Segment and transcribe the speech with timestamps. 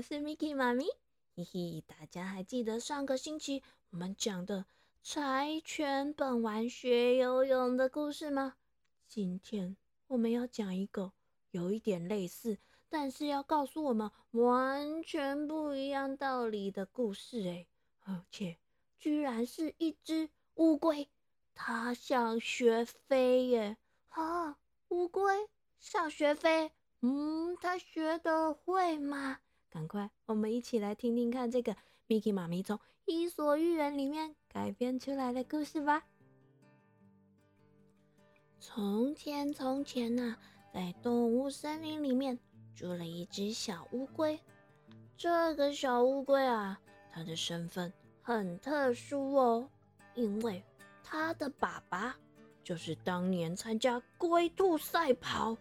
[0.00, 0.86] 我是 Miki 妈咪。
[1.36, 4.64] 嘿嘿，大家还记得上个星期我们讲的
[5.02, 8.54] 柴犬本丸学游泳的故事吗？
[9.06, 9.76] 今天
[10.06, 11.12] 我们要讲一个
[11.50, 12.56] 有一点类似，
[12.88, 17.66] 但是要告诉我们完全不一样道理的故事诶，
[18.06, 18.56] 而且
[18.98, 21.10] 居然是一只乌龟，
[21.52, 23.76] 它想学飞耶！
[24.08, 24.56] 啊，
[24.88, 26.72] 乌龟想学飞？
[27.02, 29.40] 嗯，他学的会吗？
[29.70, 31.76] 赶快，我们一起来听听看这个
[32.08, 36.02] Miki 妈咪从《伊索寓言》里面改编出来的故事吧。
[38.58, 40.36] 从前，从前呐，
[40.74, 42.36] 在动物森林里面
[42.74, 44.38] 住了一只小乌龟。
[45.16, 46.80] 这个小乌龟啊，
[47.12, 49.70] 它的身份很特殊哦，
[50.14, 50.62] 因为
[51.04, 52.16] 它的爸爸
[52.64, 55.56] 就是当年参加龟兔赛跑。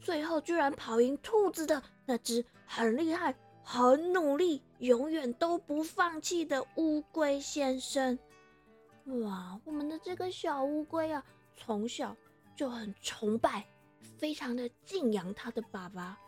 [0.00, 3.34] 最后居然跑赢兔子的那只很厉害、
[3.70, 8.18] 很努力、永远都不放弃的乌龟先生。
[9.04, 11.22] 哇，我们的这个小乌龟啊，
[11.54, 12.16] 从小
[12.56, 13.66] 就很崇拜、
[14.00, 16.18] 非常的敬仰他的爸爸，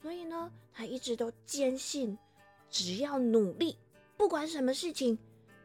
[0.00, 2.16] 所以呢，他一直都坚信，
[2.70, 3.76] 只要努力，
[4.16, 5.18] 不管什么事情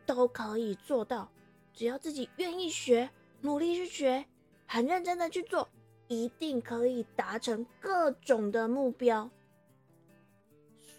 [0.06, 1.32] 都可以做到。
[1.72, 4.26] 只要自己愿意学，努力去学，
[4.68, 5.70] 很认真的去做。
[6.10, 9.32] 一定可以达成各种的目标，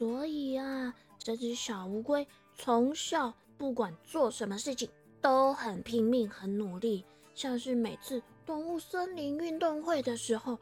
[0.05, 4.87] 所以啊，这只小乌龟从小不管做什么事情
[5.19, 7.07] 都很拼命、很努力。
[7.35, 10.59] 像是每次动物森林运动会的时候，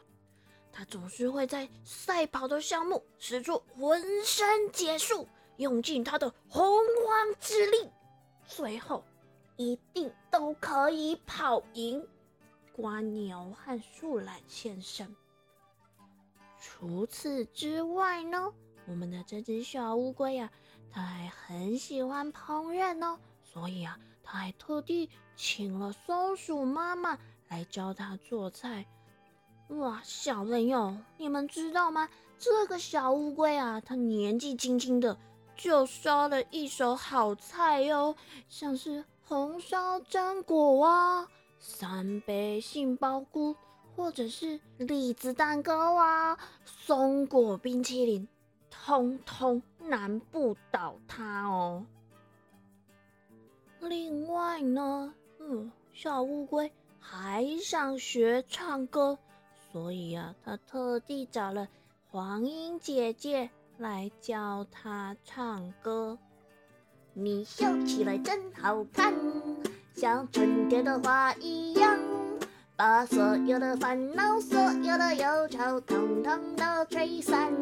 [0.70, 5.27] 它总是会在赛跑的项目使出浑身解数，
[5.57, 7.91] 用尽它的洪荒之力，
[8.47, 9.02] 最后
[9.57, 12.07] 一定都可以跑赢。
[12.77, 15.17] 瓜牛和树懒先生。
[16.61, 18.52] 除此之外呢，
[18.87, 20.51] 我们的这只小乌龟呀，
[20.91, 28.87] 它还很喜欢烹饪哦，所以啊，它还特地请了松鼠妈妈来教它做菜。
[29.69, 32.09] 哇，小朋友，你们知道吗？
[32.39, 35.17] 这个小乌龟啊，它年纪轻轻的
[35.57, 38.17] 就烧了一手好菜哟，
[38.49, 41.29] 像是红烧榛果啊。
[41.61, 43.55] 三杯杏鲍菇，
[43.95, 48.27] 或者是栗子蛋糕啊，松果冰淇淋，
[48.72, 51.84] 通通难不倒它哦。
[53.80, 59.18] 另外呢，嗯，小乌龟还想学唱歌，
[59.70, 61.68] 所以啊，他特地找了
[62.10, 66.18] 黄莺姐姐来教他唱歌。
[67.12, 69.12] 你笑起来真好看。
[69.94, 72.00] 像春天的花一样，
[72.77, 77.52] 把所有的烦恼、所有的忧愁，统统都吹散。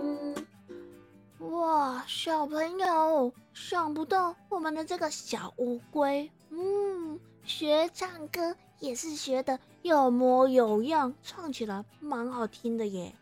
[1.41, 13.15] 哇，小朋友，想不到我们的这个小乌龟，嗯，学唱歌也是学的有模有样，唱起来蛮好听的耶。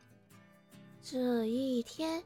[1.00, 2.22] 这一天，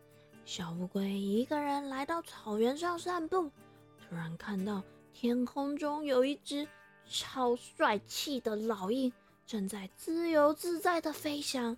[0.46, 3.50] 小乌龟一个人来到草原上散步，
[3.98, 4.82] 突然看到。
[5.14, 6.66] 天空中有一只
[7.06, 9.12] 超帅气的老鹰，
[9.46, 11.76] 正在自由自在的飞翔。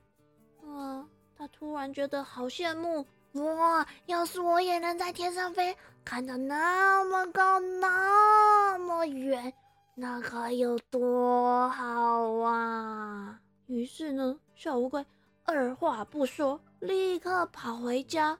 [0.62, 1.04] 哇，
[1.36, 3.04] 他突然觉得好羡慕！
[3.34, 9.52] 哇，要是我也能在天上飞，看到那么高那么远，
[9.96, 13.40] 那该有多好啊！
[13.66, 15.04] 于是呢，小乌龟
[15.44, 18.38] 二话不说，立刻跑回家，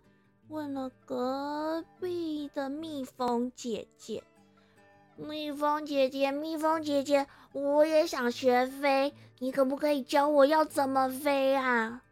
[0.49, 4.22] 问了隔壁的蜜蜂姐姐。
[5.16, 12.03] 蜜蜂姐姐，蜜蜂姐姐，我也想学飞，你可不可以教我要怎么飞啊？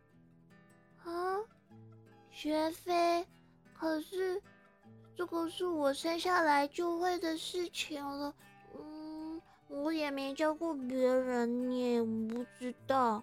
[1.04, 1.38] 啊，
[2.43, 3.25] 学飞？
[3.79, 4.43] 可是
[5.17, 8.35] 这个是我生下来就会的事情了，
[8.75, 13.23] 嗯，我也没教过别人，也不知道。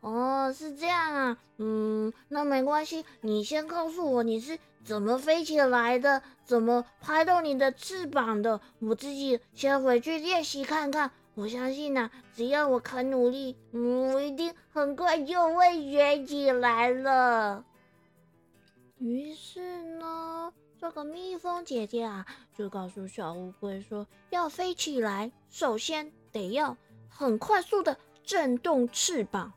[0.00, 11.10] 哦，是这样啊，嗯，那没关系，你先告诉我你是怎么飞起来的，怎么拍动你的翅膀的，我自己先回去练习看看。
[11.34, 17.64] 我相信呢，只要我肯努力，嗯，我一定很快就会学起来了。
[19.02, 22.24] 于是呢，这个蜜蜂姐姐啊，
[22.56, 26.76] 就告诉小乌龟说，要飞起来，首先得要
[27.08, 29.52] 很快速的震动翅膀。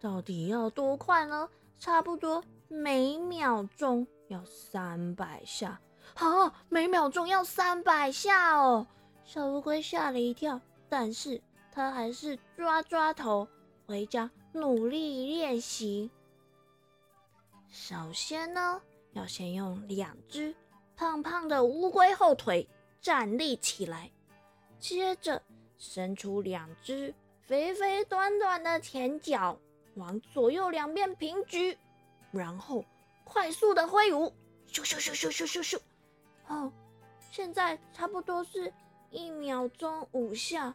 [0.00, 1.48] 到底要多快呢？
[1.78, 5.80] 差不多每秒钟要三百下。
[6.14, 8.84] 好，每秒钟要三百下哦！
[9.24, 11.40] 小乌龟吓了一跳，但是
[11.70, 13.46] 它还是抓抓头，
[13.86, 16.10] 回家努力练习。
[17.70, 18.82] 首先呢，
[19.12, 20.54] 要先用两只
[20.96, 22.68] 胖胖的乌龟后腿
[23.00, 24.10] 站立起来，
[24.80, 25.40] 接着
[25.78, 27.14] 伸出两只
[27.46, 29.56] 肥肥短短的前脚，
[29.94, 31.78] 往左右两边平举，
[32.32, 32.84] 然后
[33.22, 34.32] 快速的挥舞，
[34.68, 35.80] 咻咻咻咻咻咻咻。
[36.48, 36.72] 哦，
[37.30, 38.72] 现在差不多是
[39.10, 40.74] 一秒钟五下。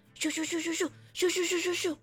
[0.21, 1.97] 咻咻咻咻咻咻咻咻咻咻！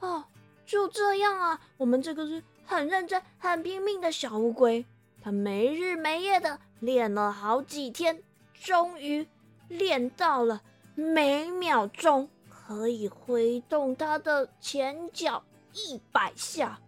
[0.00, 0.24] 哦，
[0.64, 1.60] 就这样啊！
[1.76, 4.86] 我们这个是很认真、很拼命的小乌龟，
[5.20, 8.22] 它没日没夜的练了好几天，
[8.54, 9.28] 终于
[9.68, 10.62] 练到了
[10.94, 15.44] 每秒钟可以挥动它的前脚
[15.74, 16.80] 一百下。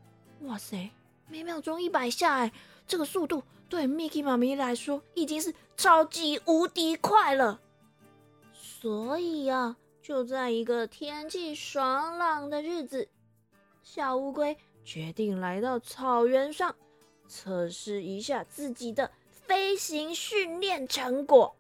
[0.45, 0.91] 哇塞，
[1.29, 2.53] 每秒钟一百下，哎，
[2.87, 7.61] 这个速度对 Miki 妈咪来说已经是超级无敌快了。
[8.55, 9.77] 所以呀。
[10.03, 13.09] 就在一个天气爽朗的日子，
[13.83, 16.75] 小乌龟决定来到草原上
[17.29, 21.55] 测试一下自己的飞行训练成果。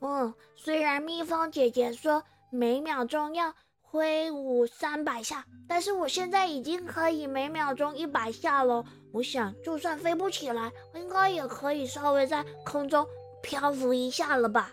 [0.00, 8.84] 嗯，虽然蜜蜂姐姐说每秒钟要挥舞三百下，但是我现在已经可以每秒钟一百下了。
[9.12, 13.06] 我想，就算飞不起来，应该也可以稍微在空中
[13.42, 14.72] 漂浮一下了吧。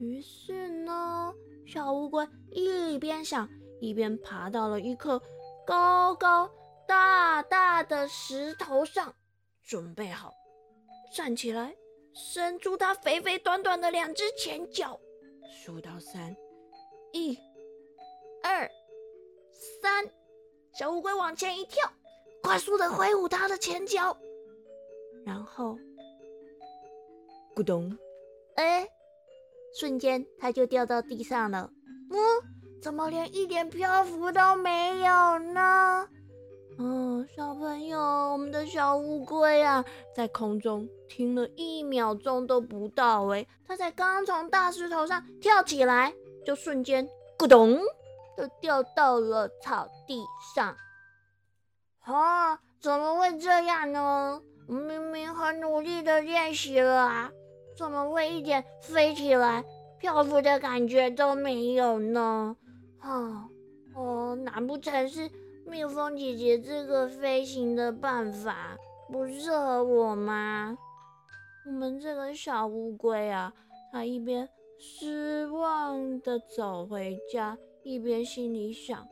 [0.00, 1.32] 于是呢，
[1.66, 3.48] 小乌龟一边想，
[3.80, 5.20] 一边爬到了一颗
[5.66, 6.50] 高高
[6.86, 9.14] 大大的石头上，
[9.62, 10.34] 准备好
[11.14, 11.74] 站起来，
[12.12, 14.98] 伸出它肥肥短短的两只前脚，
[15.48, 16.36] 数到三，
[17.12, 17.38] 一、
[18.42, 18.68] 二、
[19.80, 20.04] 三，
[20.74, 21.90] 小乌龟往前一跳，
[22.42, 24.16] 快速的挥舞它的前脚，
[25.24, 25.78] 然后
[27.54, 27.96] 咕咚，
[28.56, 28.86] 哎。
[29.74, 31.70] 瞬间，它就掉到地上了。
[32.10, 32.16] 嗯，
[32.80, 36.08] 怎么连一点漂浮都没有呢？
[36.78, 39.84] 嗯，小朋友，我们的小乌龟啊，
[40.14, 43.26] 在空中停了一秒钟都不到。
[43.28, 46.12] 哎，它才刚从大石头上跳起来，
[46.44, 47.78] 就瞬间咕咚，
[48.36, 50.24] 就掉到了草地
[50.54, 50.76] 上。
[52.00, 54.40] 啊，怎么会这样呢？
[54.66, 57.30] 我明明很努力的练习了啊！
[57.76, 59.64] 怎么会一点飞起来、
[59.98, 62.56] 漂浮的感觉都没有呢？
[63.00, 63.48] 啊
[63.94, 65.30] 哦，难不成是
[65.66, 68.76] 蜜蜂姐姐这个飞行的办法
[69.10, 70.76] 不适合我吗？
[71.66, 73.52] 我们这个小乌龟啊，
[73.92, 74.48] 它一边
[74.78, 79.06] 失望的走回家，一边心里想：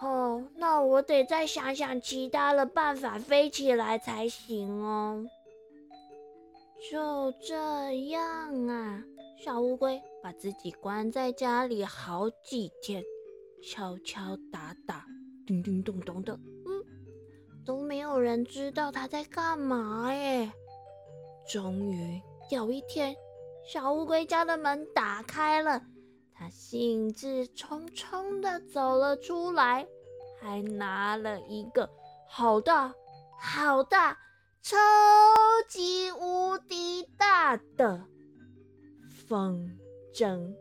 [0.00, 5.24] 哦，那我得再想想其他的办法飞起来才行哦。
[6.90, 9.04] 就这样啊，
[9.38, 13.04] 小乌龟把自己关在家里好几天，
[13.62, 15.06] 敲敲打打，
[15.46, 20.50] 叮叮咚咚的，嗯，都没有人知道它在干嘛耶。
[21.46, 22.20] 终于
[22.50, 23.14] 有一天，
[23.64, 25.80] 小乌龟家的门打开了，
[26.34, 29.86] 它兴致冲冲的走了出来，
[30.40, 31.88] 还拿了一个
[32.28, 32.92] 好大
[33.40, 34.18] 好大。
[34.62, 34.76] 超
[35.68, 38.04] 级无敌大的
[39.26, 39.68] 风
[40.14, 40.54] 筝，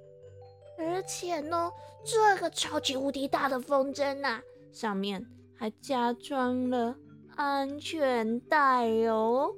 [0.76, 1.72] 而且呢，
[2.04, 4.42] 这个超级无敌大的风筝啊，
[4.72, 5.24] 上面
[5.56, 6.96] 还加装了
[7.36, 9.54] 安全带哦。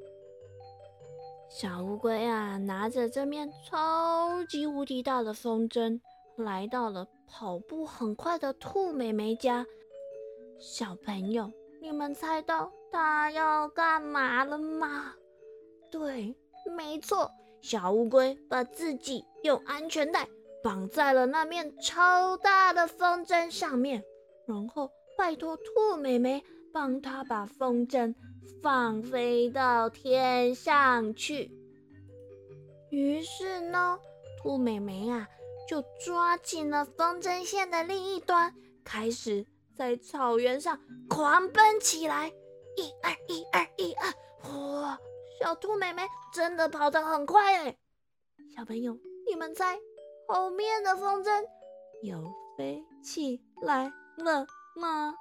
[1.50, 6.02] 小乌龟啊，拿着这面超级无敌大的风筝，
[6.36, 9.66] 来到了跑步很快的兔美美家。
[10.60, 11.50] 小朋友，
[11.84, 12.72] 你们猜到？
[12.94, 15.14] 他要干嘛了吗？
[15.92, 16.34] 对，
[16.78, 17.30] 没错，
[17.62, 20.26] 小乌龟把自己用安全带
[20.64, 24.02] 绑在了那面超大的风筝上面，
[24.48, 28.16] 然后拜托兔妹妹帮他把风筝
[28.62, 31.52] 放飞到天上去。
[32.92, 34.00] 于是呢，
[34.42, 35.28] 兔妹妹啊
[35.68, 39.46] 就抓紧了风筝线的另一端，开始
[39.76, 42.32] 在草原上狂奔起来。
[42.76, 44.08] 一二一二一二，
[44.50, 44.98] 哇！
[45.40, 47.78] 小兔妹妹真的跑得很快哎！
[48.56, 49.80] 小朋友，你们猜
[50.28, 51.30] 后面的风筝
[52.02, 52.24] 有
[52.58, 55.16] 飞起来了吗？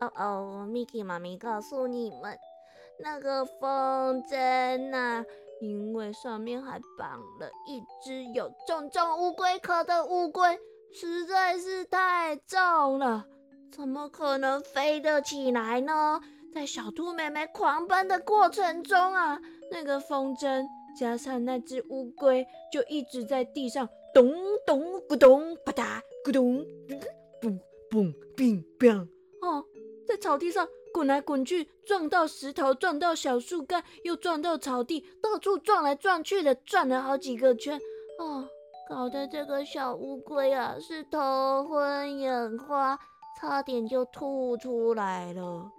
[0.00, 2.36] 哦哦，Miki 妈咪告诉你们，
[2.98, 5.24] 那个风筝啊，
[5.60, 10.58] 因为上面还绑了一只有重重乌龟壳的乌龟，
[10.94, 13.26] 实在是太重了，
[13.72, 16.20] 怎么可能飞得起来呢？
[16.54, 19.40] 在小兔妹妹狂奔的过程中啊，
[19.72, 20.64] 那个风筝
[20.96, 24.32] 加上那只乌龟，就一直在地上咚
[24.64, 26.64] 咚咕咚啪嗒咕咚，
[27.42, 27.58] 嘣
[27.90, 29.08] 嘣乒乓
[29.42, 29.64] 哦，
[30.06, 37.80] 在草地上滚来滚去，撞到石头，撞到小树干，又撞到草地，到处撞来撞去的，转了好几个圈
[38.20, 38.48] 哦，
[38.88, 42.98] 搞得这个小乌龟啊是头昏眼花，
[43.40, 45.70] 差点就吐出来了。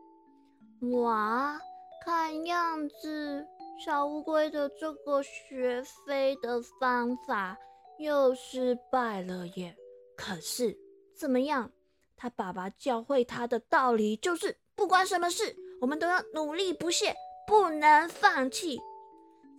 [1.02, 1.60] 哇，
[2.04, 3.46] 看样子
[3.84, 7.58] 小乌龟的这个学飞的方法
[8.00, 9.76] 又失败了耶。
[10.18, 10.76] 可是
[11.16, 11.70] 怎么样？
[12.18, 17.14] 他爸爸教会他的道理就是，不管什么事，我们都要努力不懈，
[17.46, 18.80] 不能放弃。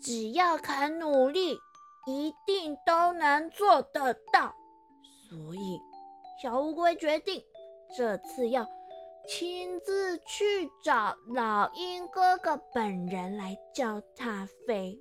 [0.01, 1.59] 只要肯努力，
[2.07, 4.55] 一定都能做得到。
[5.29, 5.81] 所以，
[6.43, 7.43] 小乌龟决定
[7.97, 8.67] 这次要。
[9.29, 14.97] 亲自去找老鹰哥哥本人来教他飞。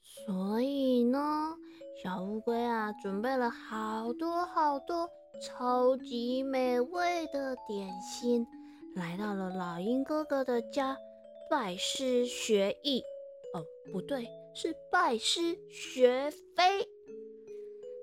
[0.00, 1.56] 所以呢，
[2.00, 5.10] 小乌龟啊，准备了好多好多
[5.42, 8.46] 超级美味的点心，
[8.94, 10.96] 来到了老鹰哥哥的家，
[11.50, 13.02] 拜师学艺。
[13.54, 14.24] 哦，不对，
[14.58, 16.88] 是拜师学飞。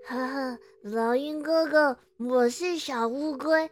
[0.05, 3.71] 呵呵，老鹰哥哥，我是小乌龟。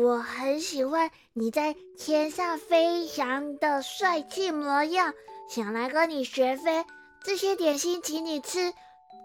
[0.00, 5.12] 我很喜欢你在天上飞翔的帅气模样，
[5.50, 6.86] 想来跟你学飞。
[7.22, 8.72] 这些点心请你吃，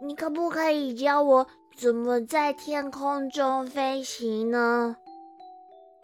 [0.04, 4.98] 你可不可以教我怎么在天空中飞行呢？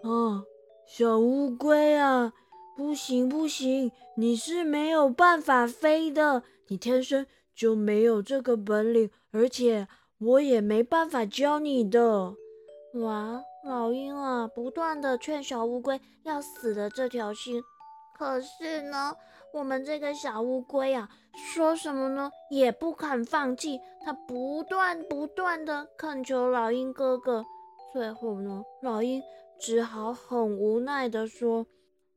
[0.03, 0.45] 哦，
[0.87, 2.31] 小乌龟啊，
[2.77, 9.87] 不行不行，你是没有办法飞的，你天生就没有这个本领，而且
[10.19, 12.35] 我也没办法教你的。
[12.95, 13.41] 哇！
[13.65, 17.61] 老鹰啊，不断的劝小乌龟要死了这条心，
[18.17, 19.13] 可是呢，
[19.53, 21.09] 我们这个小乌龟啊，
[21.53, 23.77] 说什么呢，也不肯放弃。
[24.05, 27.43] 它不断不断的恳求老鹰哥哥，
[27.91, 29.21] 最后呢，老鹰
[29.59, 31.65] 只好很无奈的说：“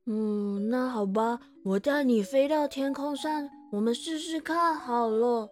[0.07, 5.49] 嗯，那好吧，我带你飞到天空上，我们试试看好了。”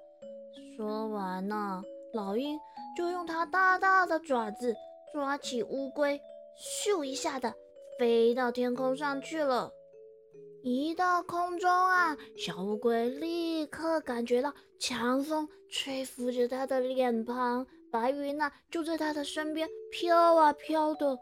[0.76, 1.82] 说完呢，
[2.12, 2.58] 老鹰
[2.96, 4.74] 就用它大大的爪子。
[5.10, 6.20] 抓起乌龟，
[6.84, 7.54] 咻一下的
[7.98, 9.72] 飞到天空上去了。
[10.62, 21.18] 一到空中啊，小乌龟立刻感觉到强风吹拂着它的脸庞，白云呐就在它的身边飘啊飘的。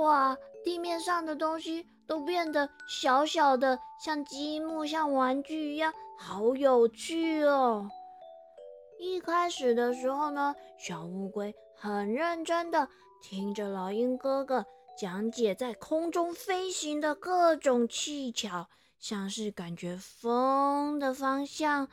[0.00, 7.88] 哇，地面上的东西都变得小小的，像积木、像玩具一样，好有趣哦。
[8.98, 12.88] 一开始的时候呢，小乌龟很认真的。
[13.20, 14.64] 听着老鹰哥哥
[14.96, 21.88] 讲解在空中飞行的各种技巧，像是感觉风的方向，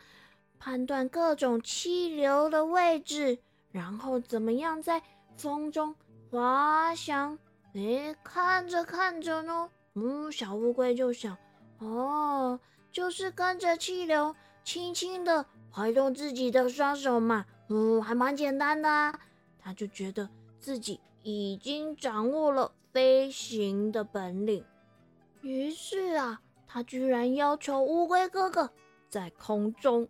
[0.58, 3.40] 判断各种气流的位置，
[3.72, 5.02] 然后怎么样在
[5.36, 5.96] 风中
[6.32, 7.38] 滑翔。
[7.74, 11.36] 诶，看着看着呢，嗯，小乌龟就想，
[11.80, 12.60] 哦，
[12.92, 19.20] 就是跟着气流，轻轻的摆动自己的双手嘛，嗯，还蛮简单的。
[19.60, 21.00] 他就觉得自己。
[21.28, 24.64] 已经掌握了飞行的本领，
[25.42, 28.70] 于是啊，他居然要求乌龟哥哥
[29.10, 30.08] 在空中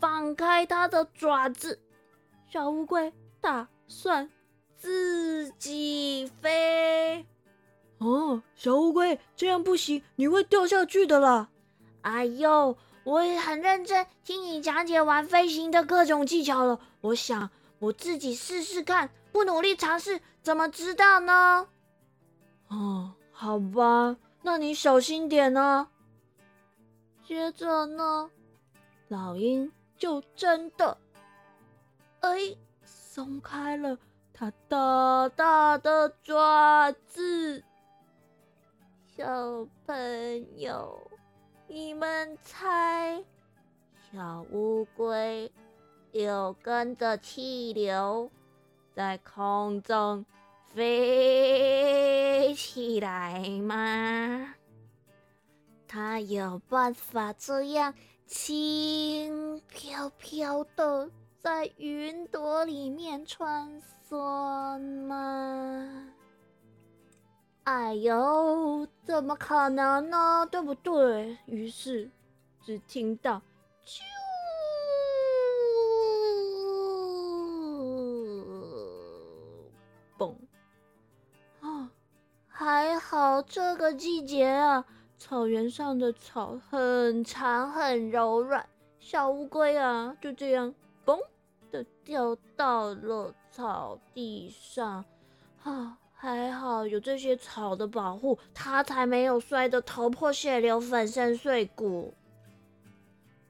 [0.00, 1.80] 放开他的爪子。
[2.50, 4.28] 小乌龟打算
[4.76, 7.24] 自己飞。
[7.98, 11.48] 哦，小乌龟，这样不行，你会掉下去的啦！
[12.02, 19.10] 哎呦，我也很认真听你讲解完飞行的各种技巧了，我想我自己试试看。
[19.32, 21.68] 不努力尝试，怎么知道呢？
[22.68, 25.88] 哦，好吧，那你小心点呢。
[27.26, 28.30] 接着呢，
[29.08, 30.96] 老鹰就真的，
[32.20, 33.98] 哎，松开了
[34.32, 37.62] 它大大的爪子。
[39.16, 41.00] 小朋友，
[41.66, 43.24] 你们猜，
[44.12, 45.50] 小乌龟
[46.12, 48.30] 有跟着气流？
[48.94, 50.26] 在空中
[50.74, 54.54] 飞起来吗？
[55.88, 57.94] 它有办法这样
[58.26, 66.12] 轻飘飘的在云朵里面穿梭吗？
[67.66, 70.46] 哎呦，怎么可能呢？
[70.48, 71.36] 对不对？
[71.46, 72.08] 于是
[72.64, 73.42] 只听到
[73.84, 74.02] 啾，
[80.16, 80.36] 嘣！
[81.60, 81.90] 啊，
[82.46, 84.84] 还好这个季节啊，
[85.18, 88.64] 草原上的草很长很柔软，
[89.00, 90.72] 小乌龟啊就这样
[91.04, 91.18] 嘣
[91.72, 95.04] 的掉到了草地上，
[95.64, 95.98] 啊。
[96.26, 102.12] 还好有这些草的保护，它才没有摔得头破血流、粉身碎骨。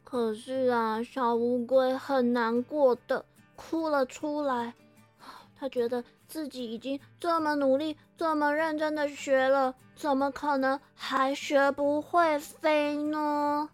[0.04, 3.25] 可是啊，小乌龟很难过的
[3.56, 4.75] 哭了出来。
[5.59, 13.71] 他觉得自己已经这么努力、这么认真的学了，怎么可能还学不会飞呢？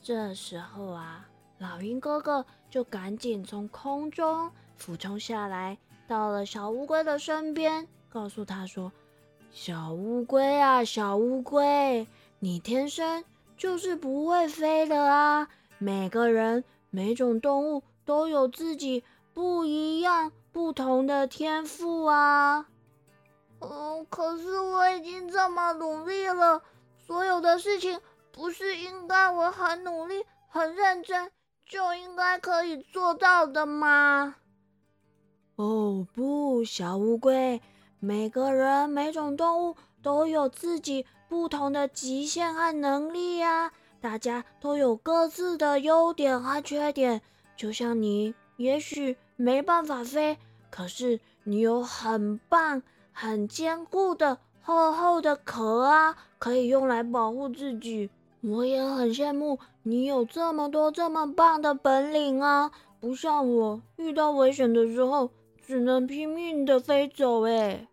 [0.00, 1.26] 这时候啊，
[1.58, 7.88] 老鹰哥哥就赶紧从空中俯冲下来，到了小乌龟的身边。
[8.12, 8.90] 告诉他说
[9.52, 12.06] ：“小乌龟啊，小乌龟，
[12.40, 13.24] 你天生
[13.56, 15.48] 就是不会飞的啊！
[15.78, 22.66] 每个人、每种动物都有自己不一样、不同的天赋啊。
[23.60, 26.62] 嗯，可是我已经这么努力了，
[27.06, 28.00] 所有的事情
[28.32, 31.30] 不是应该我很努力、很认真
[31.64, 34.34] 就应该可以做到的吗？”
[35.54, 37.60] 哦，不，小乌龟。
[38.02, 47.20] 每个人、每种动物都有自己不同的极限和能力呀，大家都有各自的优点和缺点。
[47.58, 50.38] 就像你，也许没办法飞，
[50.70, 58.08] 可是你有很棒、很坚固的厚厚的壳啊，可以用来保护自己。
[58.40, 65.28] 我也很羡慕你有这么多这么棒的本领啊，不像我遇到危险的时候
[65.60, 67.44] 只能拼命的飞走。
[67.44, 67.86] 哎。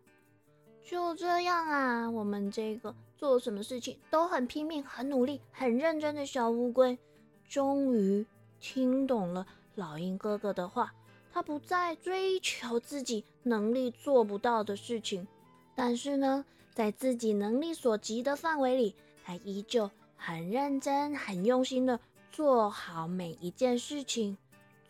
[0.88, 6.98] 就这样啊，我们这个做什么事情都很拼命、很努力、很认真的小乌龟，
[7.46, 8.24] 终于
[8.58, 10.94] 听懂了老鹰哥哥的话。
[11.30, 15.28] 他不再追求自己能力做不到的事情，
[15.74, 22.00] 但是呢，在自己能力所及的范围里，他依旧很认真、很用心的
[22.32, 24.38] 做好每一件事情。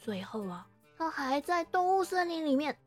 [0.00, 2.78] 最后啊，他还在动物森林里面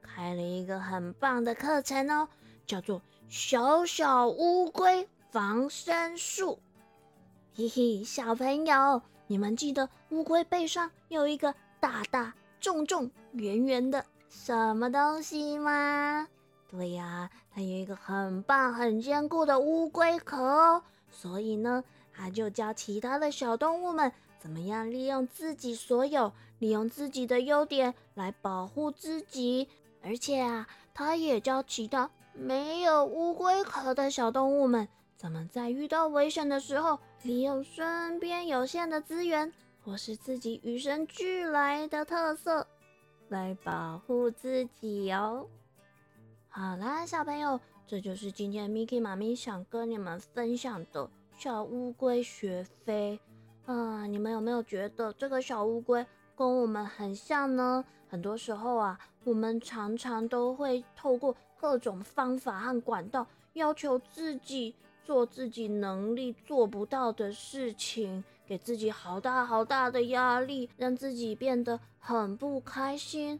[0.00, 2.28] 开了一个很棒的课程哦。
[2.70, 6.60] 叫做小小乌龟防身术，
[7.56, 16.28] 嘿嘿，小朋友，你们记得乌龟背上有一个大大、重重、圆圆的什么东西吗？
[16.70, 20.84] 对呀，它有一个很棒、很坚固的乌龟壳哦。
[21.10, 29.66] 所以呢，它就教其他的小动物们怎么样利用自己所有、利用自己的优点来保护自己，
[30.04, 32.08] 而且啊，它也教其他。
[32.32, 39.52] 没有乌龟壳的小动物们，怎么在遇到危险的时候，利用身边有限的资源，
[39.84, 42.66] 或是自己与生俱来的特色，
[43.28, 45.46] 来保护自己哦？
[46.48, 53.20] 好啦，小朋友，这就是今天 Miki 妈咪想跟你们分享的小乌龟学飞
[53.66, 54.06] 啊！
[54.06, 57.84] 你们有没有觉得这个小乌龟跟我们很像呢？
[58.08, 73.38] 很多时候啊，我们常常都会透过各种方法和管道，要求自己做自己能力做不到的事情，给自己好大好大的压力，让自己变得很不开心。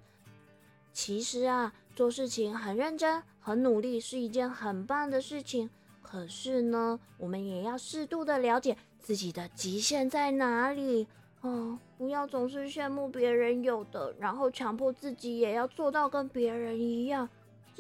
[0.92, 5.70] 其实啊，做事情很认真、很努力是一件很棒的事情。
[6.02, 11.06] 可是呢，我们也要适度的了解自己的极限在哪里
[11.40, 17.28] 哦，不要总是羡慕别人有的，然后强迫自己也要做到跟别人一样。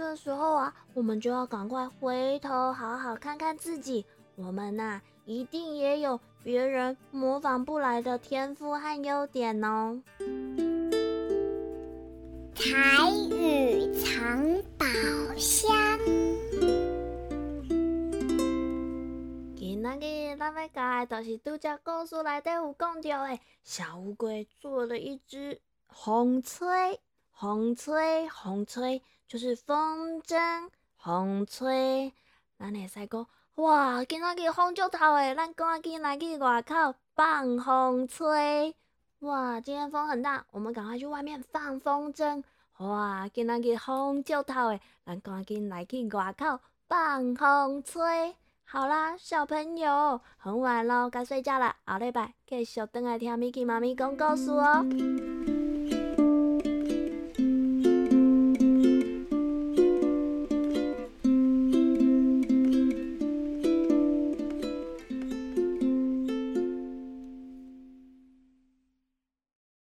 [0.00, 4.06] 这时候啊，我们就要赶快回头好好看看自己。
[4.34, 10.00] 我们呐，一定也有别人模仿不来的天赋和优点哦。
[12.54, 14.86] 彩雨藏宝
[15.36, 15.70] 箱。
[19.54, 25.60] 今日咱要讲的就是拄只故事内底有讲到的，小乌龟做了一只
[25.90, 26.98] 风吹，
[27.38, 29.02] 风吹，风吹。
[29.30, 30.36] 就是风筝
[30.98, 32.12] 风吹，
[32.58, 38.74] 咱会使讲哇，今仔日风足大诶，咱赶紧来去外口放风吹。
[39.20, 42.42] 哇，今天风很大，我们赶快去外面放风筝。
[42.78, 48.34] 哇，今仔日风足大诶，咱赶紧来去外口放风吹。
[48.64, 51.76] 好啦，小朋友，很晚咯，该睡觉了。
[51.86, 54.84] 后礼拜继续等来听 Miki 妈咪讲故事哦。